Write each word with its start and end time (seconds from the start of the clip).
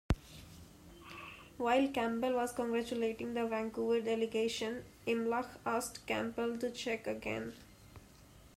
While 1.57 1.89
Campbell 1.89 2.33
was 2.33 2.53
congratulating 2.53 3.35
the 3.35 3.45
Vancouver 3.45 4.01
delegation, 4.01 4.83
Imlach 5.05 5.59
asked 5.63 6.07
Campbell 6.07 6.57
to 6.57 6.71
check 6.71 7.05
again. 7.05 7.53